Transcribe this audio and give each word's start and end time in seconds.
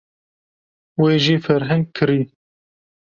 Wê 1.01 1.13
jî 1.23 1.35
ferheng 1.45 1.85
kirî. 1.95 2.21